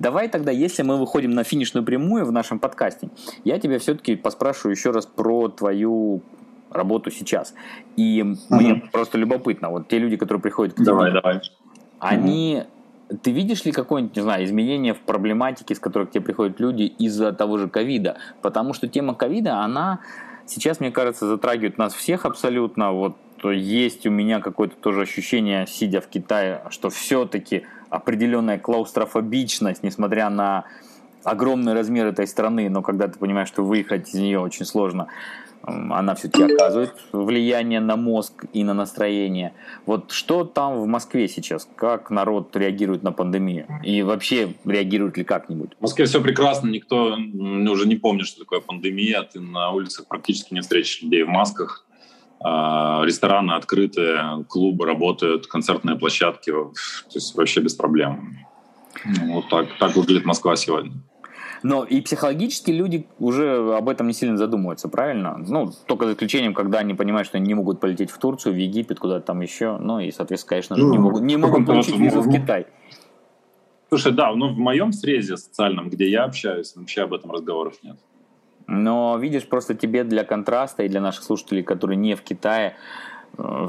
[0.01, 3.11] Давай тогда, если мы выходим на финишную прямую в нашем подкасте,
[3.45, 6.23] я тебя все-таки поспрашиваю еще раз про твою
[6.71, 7.55] работу сейчас.
[7.97, 8.57] И угу.
[8.57, 11.41] мне просто любопытно, вот те люди, которые приходят к тебе, давай, давай.
[11.99, 12.65] они
[13.23, 16.85] ты видишь ли какое-нибудь, не знаю, изменение в проблематике, с которой к тебе приходят люди
[16.85, 18.17] из-за того же ковида?
[18.41, 20.01] Потому что тема ковида, она
[20.47, 22.93] сейчас, мне кажется, затрагивает нас всех абсолютно.
[22.93, 30.31] Вот есть у меня какое-то тоже ощущение, сидя в Китае, что все-таки определенная клаустрофобичность, несмотря
[30.31, 30.65] на
[31.25, 35.09] огромный размер этой страны, но когда ты понимаешь, что выехать из нее очень сложно,
[35.63, 39.53] она все-таки оказывает влияние на мозг и на настроение.
[39.85, 41.69] Вот что там в Москве сейчас?
[41.77, 43.67] Как народ реагирует на пандемию?
[43.85, 45.73] И вообще реагирует ли как-нибудь?
[45.79, 49.23] В Москве все прекрасно, никто уже не помнит, что такое пандемия.
[49.23, 51.85] Ты на улицах практически не встретишь людей в масках.
[52.43, 56.73] А, рестораны открыты, клубы работают, концертные площадки, то
[57.15, 58.39] есть вообще без проблем.
[59.05, 60.93] Ну, вот так, так выглядит Москва сегодня.
[61.63, 65.37] Но и психологически люди уже об этом не сильно задумываются, правильно?
[65.37, 68.57] Ну, только за исключением, когда они понимают, что они не могут полететь в Турцию, в
[68.57, 69.77] Египет, куда-то там еще.
[69.77, 72.67] Ну и, соответственно, конечно же, ну, не могут, не могут получить визу в Китай.
[73.91, 77.99] Слушай, да, ну в моем срезе социальном, где я общаюсь, вообще об этом разговоров нет.
[78.71, 82.77] Но видишь, просто тебе для контраста и для наших слушателей, которые не в Китае,
[83.37, 83.69] э,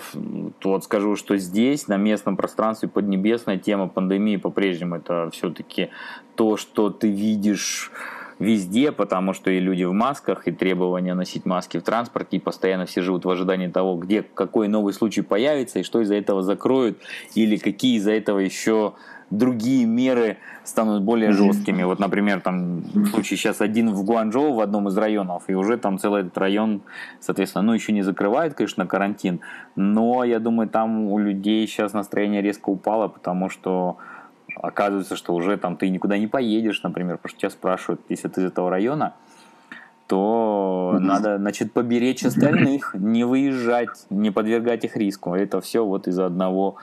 [0.64, 5.90] вот скажу, что здесь, на местном пространстве поднебесная тема пандемии по-прежнему это все-таки
[6.36, 7.92] то, что ты видишь
[8.38, 12.86] везде, потому что и люди в масках, и требования носить маски в транспорте, и постоянно
[12.86, 17.00] все живут в ожидании того, где какой новый случай появится, и что из-за этого закроют,
[17.34, 18.94] или какие из-за этого еще
[19.32, 21.84] другие меры станут более жесткими.
[21.84, 25.78] Вот, например, там в случае сейчас один в Гуанчжоу в одном из районов, и уже
[25.78, 26.82] там целый этот район,
[27.20, 29.40] соответственно, ну еще не закрывают, конечно, карантин,
[29.76, 33.98] но я думаю, там у людей сейчас настроение резко упало, потому что
[34.56, 38.42] оказывается, что уже там ты никуда не поедешь, например, потому что тебя спрашивают, если ты
[38.42, 39.14] из этого района,
[40.08, 45.34] то надо, значит, поберечь остальных, не выезжать, не подвергать их риску.
[45.34, 46.76] Это все вот из-за одного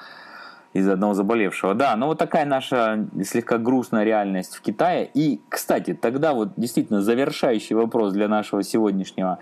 [0.73, 1.75] из одного заболевшего.
[1.75, 5.11] Да, но вот такая наша слегка грустная реальность в Китае.
[5.15, 9.39] И, кстати, тогда вот действительно завершающий вопрос для нашего сегодняшнего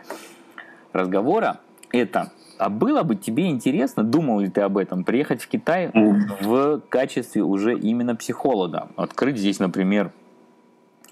[0.92, 1.58] разговора–
[1.92, 6.80] это а было бы тебе интересно, думал ли ты об этом, приехать в Китай в
[6.88, 8.88] качестве уже именно психолога?
[8.96, 10.10] Открыть здесь, например,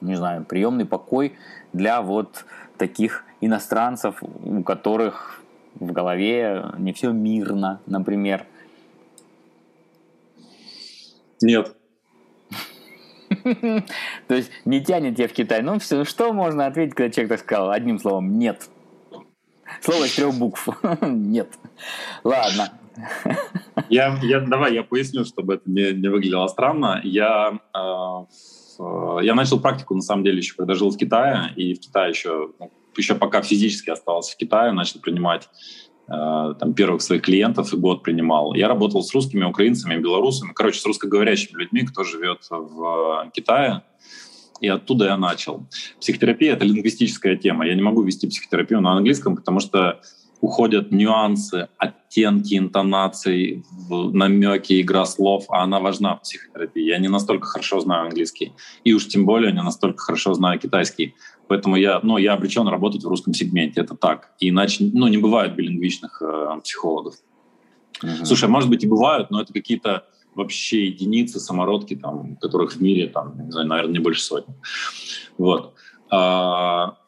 [0.00, 1.34] не знаю, приемный покой
[1.72, 2.46] для вот
[2.78, 5.42] таких иностранцев, у которых
[5.74, 8.46] в голове не все мирно, например?
[11.44, 11.76] Нет.
[14.28, 15.62] То есть не тянет тебя в Китай.
[15.62, 17.70] Ну, все, что можно ответить, когда человек так сказал?
[17.70, 18.68] Одним словом, нет.
[19.80, 20.68] Слово из трех букв.
[21.02, 21.48] Нет.
[22.22, 22.72] Ладно.
[23.88, 27.00] Я, я, давай я поясню, чтобы это не, не выглядело странно.
[27.02, 31.80] Я, э, я начал практику, на самом деле, еще когда жил в Китае, и в
[31.80, 35.48] Китае еще, ну, еще пока физически оставался в Китае, начал принимать
[36.06, 38.54] там, первых своих клиентов и год принимал.
[38.54, 43.82] Я работал с русскими, украинцами, белорусами, короче, с русскоговорящими людьми, кто живет в Китае
[44.60, 45.66] и оттуда я начал.
[46.00, 47.66] Психотерапия— это лингвистическая тема.
[47.66, 50.00] Я не могу вести психотерапию на английском, потому что
[50.44, 56.82] уходят нюансы, оттенки, интонации, намеки, игра слов, а она важна в психотерапии.
[56.82, 58.52] Я не настолько хорошо знаю английский,
[58.84, 61.14] и уж тем более не настолько хорошо знаю китайский.
[61.48, 64.34] Поэтому я, ну, я обречен работать в русском сегменте, это так.
[64.38, 67.14] И иначе, ну, не бывает билингвичных э, психологов.
[68.02, 68.24] Mm-hmm.
[68.24, 70.04] Слушай, может быть и бывают, но это какие-то
[70.34, 74.54] вообще единицы, самородки, там, которых в мире, там, не знаю, наверное, не больше сотни.
[75.38, 75.72] Вот.
[76.10, 76.98] А,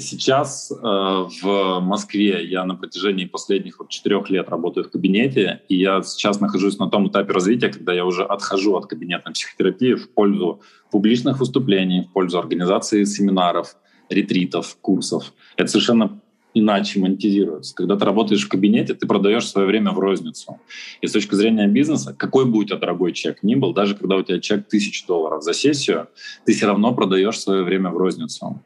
[0.00, 5.76] сейчас э, в Москве я на протяжении последних вот, четырех лет работаю в кабинете, и
[5.76, 10.10] я сейчас нахожусь на том этапе развития, когда я уже отхожу от кабинетной психотерапии в
[10.10, 13.76] пользу публичных выступлений, в пользу организации семинаров,
[14.08, 15.32] ретритов, курсов.
[15.56, 16.20] Это совершенно
[16.54, 17.74] иначе монетизируется.
[17.74, 20.58] Когда ты работаешь в кабинете, ты продаешь свое время в розницу.
[21.00, 24.16] И с точки зрения бизнеса, какой бы у тебя дорогой чек ни был, даже когда
[24.16, 26.08] у тебя чек тысяч долларов за сессию,
[26.44, 28.60] ты все равно продаешь свое время в розницу.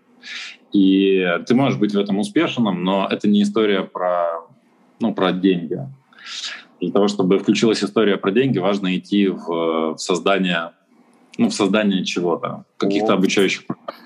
[0.73, 4.41] И ты можешь быть в этом успешным, но это не история про,
[5.01, 5.79] ну, про деньги.
[6.81, 10.73] Для того, чтобы включилась история про деньги, важно идти в, в создание
[11.39, 13.63] ну, в создание чего-то, каких-то обучающих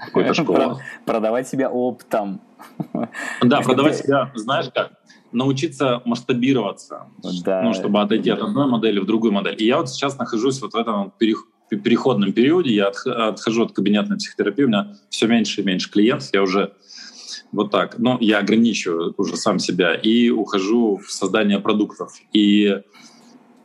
[0.07, 0.77] какой-то школы.
[1.05, 2.41] Продавать себя оптом.
[3.43, 4.93] Да, продавать себя, знаешь как,
[5.33, 7.07] научиться масштабироваться,
[7.45, 7.63] да.
[7.63, 9.57] ну, чтобы отойти от одной модели в другую модель.
[9.59, 11.13] И я вот сейчас нахожусь вот в этом
[11.69, 16.43] переходном периоде, я отхожу от кабинетной психотерапии, у меня все меньше и меньше клиентов, я
[16.43, 16.73] уже
[17.53, 22.13] вот так, ну, я ограничиваю уже сам себя и ухожу в создание продуктов.
[22.33, 22.81] И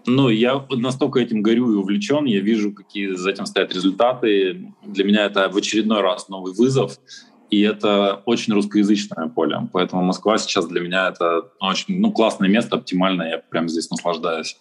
[0.05, 4.73] ну, я настолько этим горю и увлечен, я вижу, какие за этим стоят результаты.
[4.85, 6.97] Для меня это в очередной раз новый вызов,
[7.49, 9.69] и это очень русскоязычное поле.
[9.73, 14.57] Поэтому Москва сейчас для меня это очень ну, классное место, оптимальное, я прямо здесь наслаждаюсь.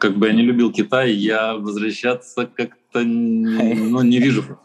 [0.00, 4.58] Как бы я не любил Китай, я возвращаться как-то ну, не вижу.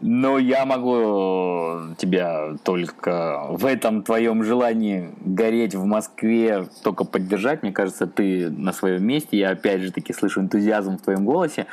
[0.00, 7.62] Ну, я могу тебя только в этом твоем желании гореть в Москве только поддержать.
[7.62, 9.38] Мне кажется, ты на своем месте.
[9.38, 11.66] Я опять же таки слышу энтузиазм в твоем голосе.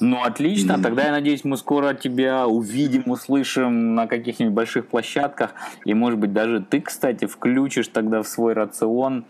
[0.00, 0.72] Ну, отлично.
[0.72, 0.82] Mm-hmm.
[0.82, 5.52] Тогда я надеюсь, мы скоро тебя увидим, услышим на каких-нибудь больших площадках.
[5.84, 9.24] И, может быть, даже ты, кстати, включишь тогда в свой рацион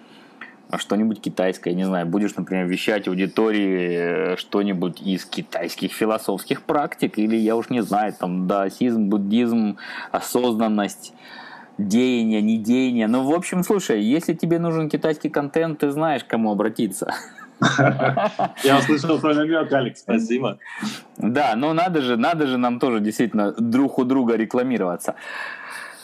[0.77, 7.37] что-нибудь китайское, не знаю, будешь, например, вещать аудитории э, что-нибудь из китайских философских практик, или
[7.37, 9.79] я уж не знаю, там, даосизм, буддизм,
[10.13, 11.15] осознанность,
[11.79, 13.07] деяние, не деяние.
[13.07, 17.15] Ну, в общем, слушай, если тебе нужен китайский контент, ты знаешь, к кому обратиться.
[18.63, 20.59] Я услышал твой намек, Алекс, спасибо.
[21.17, 25.15] Да, но надо же, надо же нам тоже действительно друг у друга рекламироваться.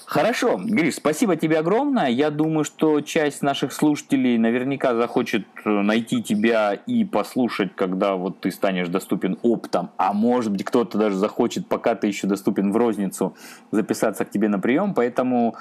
[0.06, 2.08] Хорошо, Гриш, спасибо тебе огромное.
[2.08, 8.40] Я думаю, что часть наших слушателей наверняка захочет э, найти тебя и послушать, когда вот
[8.40, 9.90] ты станешь доступен оптом.
[9.96, 13.34] А может быть, кто-то даже захочет, пока ты еще доступен в розницу,
[13.70, 14.92] записаться к тебе на прием.
[14.92, 15.56] Поэтому,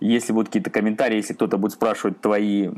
[0.00, 2.70] если будут какие-то комментарии, если кто-то будет спрашивать твои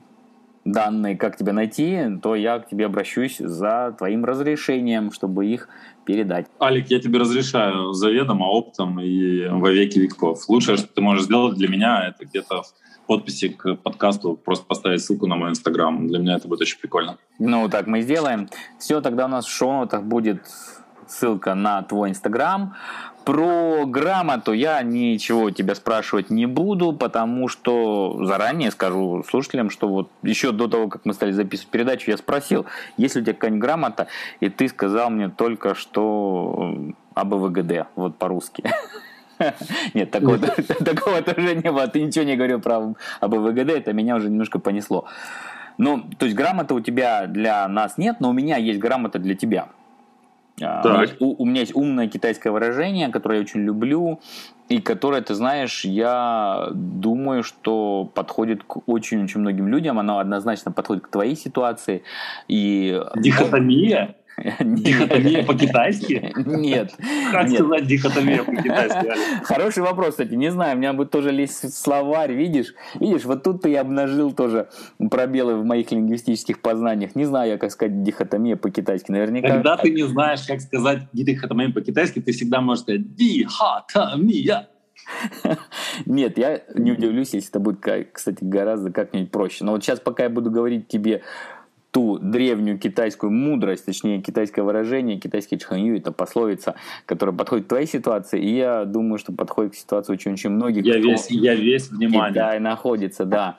[0.64, 5.68] данные, как тебя найти, то я к тебе обращусь за твоим разрешением, чтобы их
[6.05, 6.46] передать.
[6.61, 10.49] Алик, я тебе разрешаю заведомо, оптом и во веки веков.
[10.49, 15.03] Лучшее, что ты можешь сделать для меня, это где-то в подписи к подкасту просто поставить
[15.03, 16.07] ссылку на мой инстаграм.
[16.07, 17.18] Для меня это будет очень прикольно.
[17.38, 18.49] Ну, так мы сделаем.
[18.79, 20.46] Все, тогда у нас в шоу-нотах будет
[21.09, 22.75] ссылка на твой инстаграм.
[23.31, 30.11] Про грамоту я ничего тебя спрашивать не буду, потому что заранее скажу слушателям, что вот
[30.25, 32.66] еще до того, как мы стали записывать передачу, я спросил,
[32.97, 34.09] есть ли у тебя какая-нибудь грамота,
[34.40, 36.75] и ты сказал мне только, что
[37.15, 38.65] АБВГД, вот по-русски.
[39.94, 40.37] Нет, такого,
[40.85, 41.87] такого тоже не было.
[41.87, 45.04] Ты ничего не говорил про АБВГД, это меня уже немножко понесло.
[45.79, 49.37] Ну, то есть грамоты у тебя для нас нет, но у меня есть грамота для
[49.37, 49.69] тебя.
[50.63, 51.17] А, так.
[51.21, 54.21] У, у меня есть умное китайское выражение, которое я очень люблю,
[54.69, 59.98] и которое, ты знаешь, я думаю, что подходит к очень-очень многим людям.
[59.98, 62.04] Оно однозначно подходит к твоей ситуации.
[62.46, 63.02] И...
[63.17, 64.15] Дихотомия?
[64.60, 66.33] Дихотомия по-китайски?
[66.46, 66.94] Нет.
[67.31, 70.35] Как сказать дихотомия по-китайски, Хороший вопрос, кстати.
[70.35, 72.74] Не знаю, у меня будет тоже лезть словарь, видишь?
[72.98, 74.68] Видишь, вот тут ты обнажил тоже
[75.10, 77.14] пробелы в моих лингвистических познаниях.
[77.14, 79.10] Не знаю я, как сказать дихотомия по-китайски.
[79.10, 79.48] Наверняка...
[79.48, 84.68] Когда ты не знаешь, как сказать дихотомия по-китайски, ты всегда можешь сказать дихотомия.
[86.06, 89.64] Нет, я не удивлюсь, если это будет, кстати, гораздо как-нибудь проще.
[89.64, 91.22] Но вот сейчас, пока я буду говорить тебе
[91.91, 96.77] ту древнюю китайскую мудрость, точнее китайское выражение, китайский чханью, это пословица,
[97.07, 100.85] которая подходит к твоей ситуации, и я думаю, что подходит к ситуации очень-очень многих.
[100.85, 102.33] Я весь, я весь внимание.
[102.33, 103.59] Китай находится, да.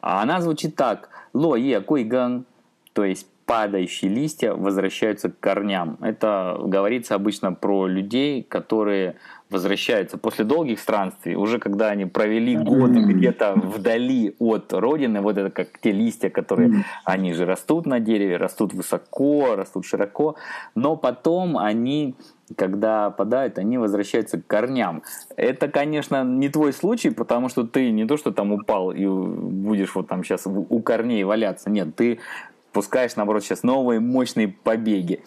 [0.00, 1.10] А она звучит так.
[1.34, 2.46] Ло е куй ган,
[2.92, 5.96] то есть падающие листья возвращаются к корням.
[6.02, 9.16] Это говорится обычно про людей, которые
[9.50, 15.50] возвращаются после долгих странствий, уже когда они провели годы где-то вдали от родины, вот это
[15.50, 20.36] как те листья, которые, они же растут на дереве, растут высоко, растут широко,
[20.74, 22.14] но потом они
[22.56, 25.02] когда падают, они возвращаются к корням.
[25.36, 29.94] Это, конечно, не твой случай, потому что ты не то, что там упал и будешь
[29.94, 31.68] вот там сейчас у корней валяться.
[31.68, 32.20] Нет, ты
[32.72, 35.22] пускаешь, наоборот, сейчас новые мощные побеги.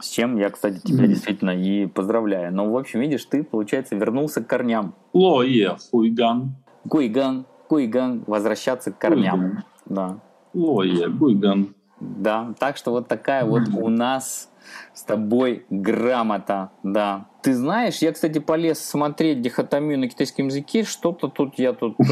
[0.00, 1.08] С чем я, кстати, тебя mm-hmm.
[1.08, 2.52] действительно и поздравляю.
[2.52, 4.94] Но, в общем, видишь, ты, получается, вернулся к корням.
[5.12, 6.56] Лое, хуйган.
[6.84, 9.40] Гуйган, гуйган, возвращаться к корням.
[9.40, 9.64] Гуйган.
[9.86, 10.18] Да.
[10.54, 11.74] Лое, гуйган.
[12.00, 14.50] Да, так что вот такая вот у нас
[14.92, 17.28] с тобой грамота, да.
[17.42, 22.04] Ты знаешь, я, кстати, полез смотреть дихотомию на китайском языке, что-то тут я тут э,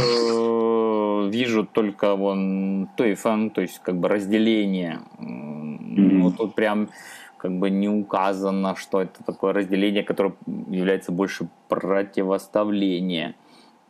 [1.23, 5.01] вижу только вон тойфан, то есть как бы разделение.
[5.19, 6.21] Mm-hmm.
[6.23, 6.89] Вот тут прям
[7.37, 10.35] как бы не указано, что это такое разделение, которое
[10.69, 13.35] является больше противоставление.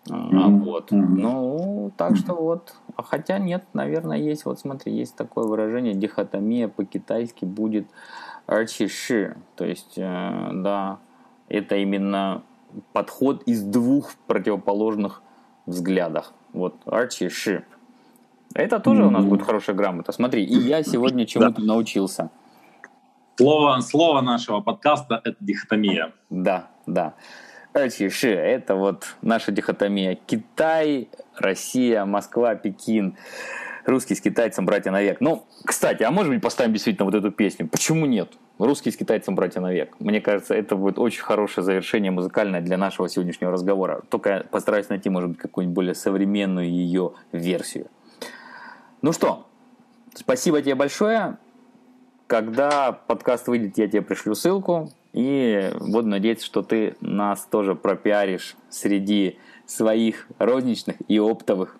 [0.08, 0.58] Mm-hmm.
[0.60, 0.90] Вот.
[0.90, 2.74] Ну, так что вот.
[2.96, 4.44] А хотя нет, наверное, есть.
[4.44, 7.86] Вот смотри, есть такое выражение дихотомия по-китайски будет
[8.46, 9.36] арчиши.
[9.56, 10.98] То есть, э, да,
[11.48, 12.42] это именно
[12.92, 15.22] подход из двух противоположных
[15.66, 16.32] взглядов.
[16.54, 17.64] Вот, арчиши.
[18.54, 19.06] Это тоже mm-hmm.
[19.06, 20.12] у нас будет хорошая грамота.
[20.12, 22.30] Смотри, и я сегодня чему-то научился.
[23.36, 26.12] Слово, слово нашего подкаста— это дихотомия.
[26.30, 27.14] Да, да.
[27.74, 30.14] Эчиши— это вот наша дихотомия.
[30.14, 33.16] Китай, Россия, Москва, Пекин.
[33.84, 35.20] Русский с китайцем братья навек.
[35.20, 37.68] Ну, кстати, а может быть поставим действительно вот эту песню?
[37.68, 38.32] Почему нет?
[38.58, 39.94] Русский с китайцем братья навек.
[40.00, 44.02] Мне кажется, это будет очень хорошее завершение музыкальное для нашего сегодняшнего разговора.
[44.08, 47.88] Только я постараюсь найти, может быть, какую-нибудь более современную ее версию.
[49.02, 49.46] Ну что,
[50.14, 51.36] спасибо тебе большое.
[52.26, 54.90] Когда подкаст выйдет, я тебе пришлю ссылку.
[55.12, 61.76] И буду надеяться, что ты нас тоже пропиаришь среди своих розничных и оптовых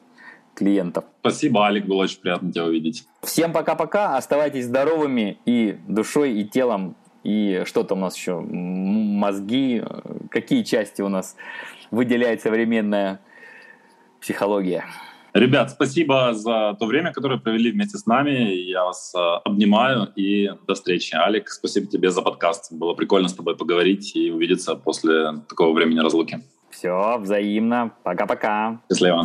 [0.55, 1.05] клиентов.
[1.21, 3.05] Спасибо, Алик, было очень приятно тебя увидеть.
[3.23, 9.83] Всем пока-пока, оставайтесь здоровыми и душой, и телом, и что там у нас еще, мозги,
[10.31, 11.37] какие части у нас
[11.91, 13.21] выделяет современная
[14.21, 14.85] психология.
[15.35, 18.31] Ребят, спасибо за то время, которое провели вместе с нами.
[18.55, 21.17] Я вас э, обнимаю и до встречи.
[21.17, 22.73] Алик, спасибо тебе за подкаст.
[22.73, 26.39] Было прикольно с тобой поговорить и увидеться после такого времени разлуки.
[26.71, 27.93] Все, взаимно.
[28.05, 28.81] Пока-пока.
[28.89, 29.25] Счастливо.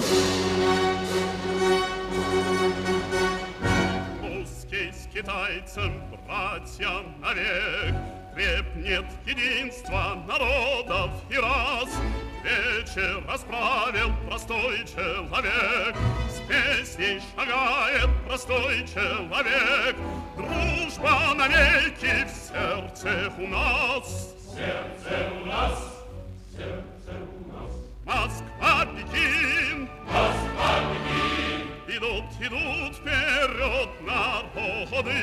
[5.10, 7.96] Русский с китайцем, братья навек,
[8.34, 11.90] Крепнет единство народов и рас,
[12.44, 15.96] Вечер расправил простой человек,
[16.30, 19.96] С песней шагает простой человек.
[20.38, 24.36] Дружба навеки в сердце у нас.
[24.54, 26.06] Сердце у нас,
[26.52, 27.72] сердце у нас.
[28.06, 31.39] Москва, Пекин, Москва, Пекин.
[31.92, 35.22] Идут, идут вперед народы,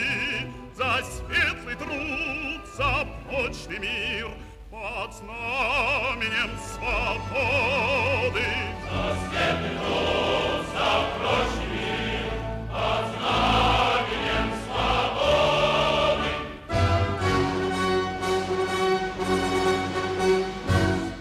[0.77, 4.31] За светлый труд, за прочный мир—
[4.77, 8.45] под знаменем свободы.
[8.91, 12.33] За светлый труд, за прочный мир,
[12.71, 16.33] под знаменем свободы.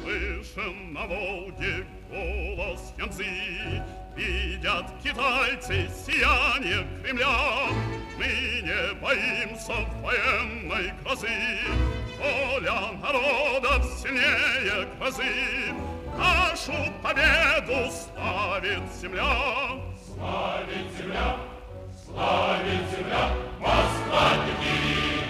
[0.02, 1.76] Слышен на Волге
[2.10, 3.32] голос Янцзы,
[4.16, 7.68] Видят китайцы сияние Кремля,
[8.18, 11.28] Мы не боимся военной грозы,
[12.18, 15.24] Воля народов сильнее грозы,
[16.18, 19.36] Нашу победу славит земля.
[20.08, 21.36] Славит земля,
[22.06, 25.26] славит земля, Москва, Пекин,